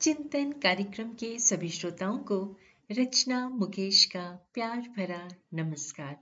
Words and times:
चिंतन 0.00 0.52
कार्यक्रम 0.52 1.12
के 1.12 1.38
सभी 1.38 1.68
श्रोताओं 1.68 2.18
को 2.18 2.56
रचना 2.92 3.48
मुकेश 3.48 4.04
का 4.04 4.48
प्यार 4.54 4.80
भरा 4.80 5.28
नमस्कार। 5.54 6.16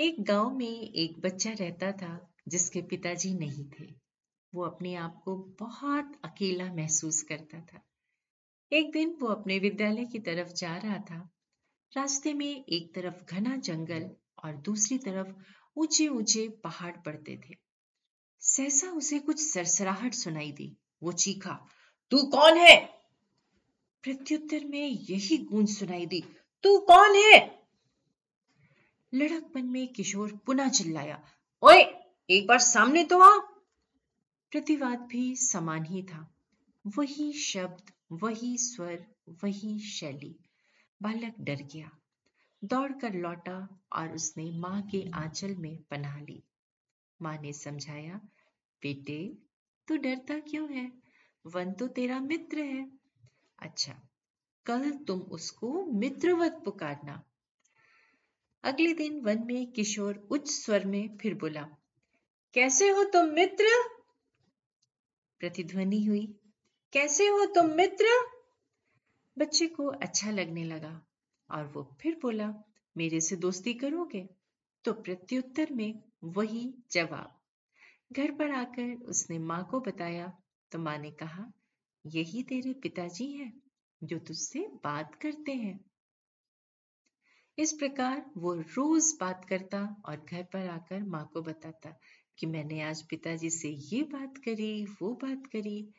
एक 0.00 0.22
गाँव 0.22 0.50
में 0.50 0.92
एक 0.92 1.20
बच्चा 1.20 1.50
रहता 1.50 1.92
था 1.92 2.34
जिसके 2.48 2.82
पिताजी 2.82 3.34
नहीं 3.34 3.64
थे। 3.64 3.94
वो 4.54 4.64
अपने 4.64 4.94
आप 4.94 5.22
को 5.24 5.36
बहुत 5.36 6.12
अकेला 6.24 6.74
महसूस 6.74 7.22
करता 7.22 7.60
था। 7.60 7.80
एक 8.72 8.92
दिन 8.92 9.16
वो 9.20 9.28
अपने 9.28 9.58
विद्यालय 9.58 10.04
की 10.04 10.18
तरफ़ 10.18 10.52
जा 10.52 10.76
रहा 10.76 10.98
था। 10.98 11.30
रास्ते 11.96 12.34
में 12.34 12.64
एक 12.64 12.94
तरफ़ 12.94 13.34
घना 13.34 13.56
जंगल 13.56 14.10
और 14.44 14.56
दूसरी 14.56 14.98
तरफ़ 14.98 15.34
ऊँचे 15.76 16.08
ऊँचे 16.08 16.48
पहाड़ 16.48 16.96
पड़ते 16.96 17.40
थे। 17.48 17.54
सहसा 18.40 18.90
उसे 18.90 19.18
कुछ 19.18 19.40
सरसराहट 19.40 20.14
सुनाई 20.14 20.52
दी। 20.52 20.76
वो 21.02 21.12
चीखा 21.12 21.66
तू 22.12 22.22
कौन 22.26 22.56
है? 22.56 22.76
प्रत्युत्तर 24.04 24.64
में 24.64 24.86
यही 24.86 25.36
गूंज 25.44 25.68
सुनाई 25.68 26.06
दी, 26.06 26.20
तू 26.64 26.78
कौन 26.80 27.16
है? 27.16 27.38
लड़कपन 29.12 29.64
में 29.64 29.86
किशोर 29.88 30.32
पुनः 30.46 30.68
चिल्लाया, 30.68 31.22
ओए, 31.62 31.82
एक 32.28 32.46
बार 32.46 32.58
सामने 32.58 33.04
तो 33.04 33.18
आ। 33.18 33.36
प्रतिवाद 34.52 34.98
भी 35.00 35.34
समान 35.36 35.84
ही 35.84 36.02
था, 36.02 36.26
वही 36.84 37.32
शब्द, 37.32 37.92
वही 38.12 38.56
स्वर, 38.58 39.04
वही 39.42 39.78
शैली। 39.80 40.34
बालक 41.00 41.34
डर 41.40 41.62
गया, 41.74 41.90
दौड़कर 42.62 43.14
लौटा 43.14 43.58
और 43.92 44.14
उसने 44.14 44.50
माँ 44.52 44.80
के 44.82 45.02
आंचल 45.14 45.54
में 45.56 45.76
पनाह 45.90 46.18
ली। 46.20 46.42
माँ 47.20 47.36
ने 47.38 47.52
समझाया, 47.52 48.20
बेटे, 48.82 49.20
तू 49.88 49.96
डरता 49.96 50.38
क्यों 50.40 50.68
है? 50.70 50.90
वन 51.54 51.72
तो 51.72 51.88
तेरा 51.88 52.20
मित्र 52.20 52.58
है। 52.58 52.90
अच्छा 53.58 53.92
कल 54.66 54.90
तुम 54.90 55.20
उसको 55.20 55.86
मित्रवत 55.86 56.62
पुकारना। 56.64 57.22
अगले 58.64 58.92
दिन 58.92 59.20
वन 59.20 59.44
में 59.46 59.72
किशोर 59.72 60.28
उच्च 60.30 60.50
स्वर 60.50 60.84
में 60.84 61.16
फिर 61.16 61.34
बोला, 61.34 61.62
कैसे 62.54 62.88
हो 62.88 63.04
तुम 63.04 63.26
मित्र? 63.26 63.64
प्रतिध्वनि 65.38 66.04
हुई, 66.04 66.26
कैसे 66.92 67.26
हो 67.26 67.44
तुम 67.44 67.66
मित्र? 67.66 68.06
बच्चे 69.38 69.66
को 69.66 69.86
अच्छा 69.86 70.30
लगने 70.30 70.64
लगा 70.64 71.06
और 71.50 71.64
वो 71.66 71.96
फिर 72.00 72.18
बोला, 72.22 72.54
मेरे 72.96 73.20
से 73.20 73.36
दोस्ती 73.36 73.74
करोगे? 73.74 74.28
तो 74.84 74.92
प्रत्युत्तर 74.92 75.72
में 75.72 76.02
वही 76.24 76.74
जवाब। 76.90 77.40
घर 78.12 78.30
पर 78.32 78.50
आकर 78.50 78.94
उसने 78.94 79.38
माँ 79.38 79.68
को 79.70 79.80
बताया 79.80 80.32
तो 80.72 80.78
माँ 80.78 80.98
ने 80.98 81.10
कहा, 81.10 81.52
यही 82.06 82.42
तेरे 82.42 82.72
पिताजी 82.72 83.32
हैं, 83.32 83.62
जो 84.04 84.18
तुझसे 84.18 84.68
बात 84.84 85.14
करते 85.14 85.52
हैं। 85.52 85.84
इस 87.58 87.72
प्रकार 87.72 88.30
वो 88.36 88.54
रोज 88.54 89.16
बात 89.20 89.44
करता 89.44 89.96
और 90.04 90.26
घर 90.30 90.42
पर 90.42 90.68
आकर 90.68 91.02
माँ 91.02 91.30
को 91.32 91.42
बताता 91.42 91.98
कि 92.38 92.46
मैंने 92.46 92.80
आज 92.82 93.02
पिताजी 93.02 93.50
से 93.50 93.68
ये 93.68 94.02
बात 94.02 94.38
करी, 94.38 94.84
वो 94.84 95.14
बात 95.14 95.46
करी। 95.46 95.94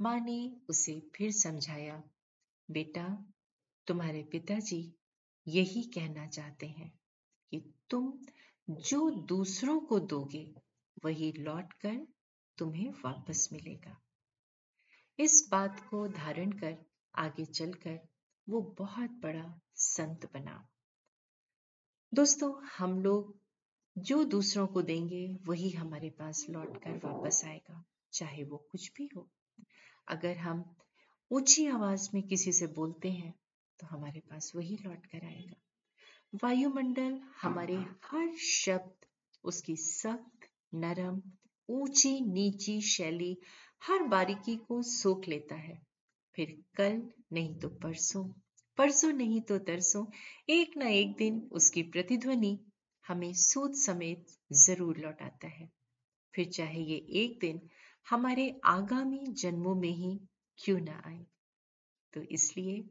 माँ 0.00 0.20
ने 0.20 0.56
उसे 0.68 1.10
फिर 1.14 1.32
समझाया, 1.32 2.02
बेटा, 2.70 3.32
तुम्हारे 3.86 4.22
पिताजी 4.22 4.94
यही 5.48 5.82
कहना 5.82 6.26
चाहते 6.26 6.66
हैं 6.66 6.92
कि 7.50 7.74
तुम 7.90 8.12
जो 8.70 9.10
दूसरों 9.10 9.80
को 9.80 10.00
दोगे, 10.00 10.54
वही 11.04 11.32
लौट 11.32 11.72
कर 11.72 12.06
तुम्हें 12.58 12.90
वापस 12.90 13.48
मिलेगा। 13.52 14.00
इस 15.20 15.48
बात 15.50 15.80
को 15.80 16.08
धारण 16.08 16.52
कर 16.52 16.76
आगे 17.14 17.44
चलकर 17.44 17.98
वो 18.48 18.60
बहुत 18.78 19.10
बड़ा 19.10 19.60
संत 19.74 20.30
बना। 20.34 20.68
दोस्तों, 22.14 22.66
हम 22.78 23.00
लोग 23.00 23.38
जो 23.98 24.24
दूसरों 24.24 24.66
को 24.66 24.82
देंगे, 24.82 25.38
वही 25.46 25.70
हमारे 25.70 26.10
पास 26.10 26.46
लौट 26.50 26.76
कर 26.76 27.00
वापस 27.04 27.44
आएगा, 27.44 27.84
चाहे 28.12 28.44
वो 28.44 28.56
कुछ 28.70 28.92
भी 28.96 29.10
हो। 29.16 29.30
अगर 30.08 30.36
हम 30.36 30.76
ऊँची 31.30 31.66
आवाज़ 31.66 32.08
में 32.14 32.22
किसी 32.22 32.52
से 32.52 32.66
बोलते 32.66 33.10
हैं 33.10 33.34
तो 33.78 33.86
हमारे 33.86 34.20
पास 34.20 34.52
वही 34.56 34.78
लौट 34.84 35.06
कर 35.06 35.26
आएगा। 35.26 35.60
वायुमंडल 36.44 37.20
हमारे 37.42 37.76
हर 38.04 38.36
शब्द, 38.36 39.06
उसकी 39.44 39.76
सख्त, 39.76 40.48
नरम 40.74 41.22
ऊँची 41.68 42.20
नीची 42.20 42.80
शैली 42.80 43.38
हर 43.82 44.02
बारीकी 44.02 44.56
को 44.56 44.82
सोख 44.82 45.28
लेता 45.28 45.54
है। 45.54 45.80
फिर 46.34 46.56
कल 46.76 47.02
नहीं 47.32 47.54
तो 47.58 47.68
परसों 47.68 48.24
परसों 48.78 49.12
नहीं 49.12 49.40
तो 49.40 49.58
तरसों 49.58 50.04
एक 50.48 50.76
ना 50.76 50.86
एक 50.86 51.16
दिन 51.16 51.48
उसकी 51.52 51.82
प्रतिध्वनि 51.82 52.58
हमें 53.04 53.32
सोच 53.32 53.76
समेत 53.76 54.26
ज़रूर 54.52 54.98
लौटाता 54.98 55.48
है। 55.48 55.68
फिर 56.34 56.48
चाहे 56.48 56.80
ये 56.80 56.96
एक 57.22 57.38
दिन 57.40 57.60
हमारे 58.10 58.60
आगामी 58.64 59.26
जन्मों 59.32 59.74
में 59.74 59.90
ही 59.90 60.20
क्यों 60.58 60.80
ना 60.80 61.02
आए। 61.06 61.24
तो 62.12 62.22
इसलिए 62.22 62.84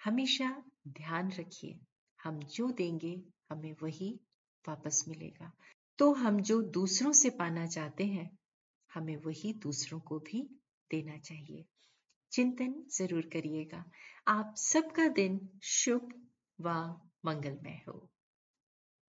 हमेशा 0.00 0.64
ध्यान 0.88 1.30
रखिए, 1.32 1.78
हम 2.20 2.38
जो 2.40 2.70
देंगे 2.70 3.20
हमें 3.50 3.74
वही 3.82 4.20
वापस 4.64 5.04
मिलेगा। 5.08 5.52
तो 5.98 6.12
हम 6.12 6.40
जो 6.40 6.60
दूसरों 6.62 7.12
से 7.12 7.30
पाना 7.30 7.66
चाहते 7.66 8.04
हैं 8.04 8.30
हमें 8.96 9.16
वही 9.16 9.52
दूसरों 9.52 10.00
को 10.00 10.18
भी 10.18 10.42
देना 10.90 11.18
चाहिए। 11.18 11.64
चिंतन 12.32 12.74
ज़रूर 12.98 13.22
करिएगा। 13.32 13.84
आप 14.28 14.54
सबका 14.56 15.08
दिन 15.08 15.48
शुभ 15.62 16.28
व 16.60 16.68
मंगलमय 17.24 17.82
हो। 17.88 18.10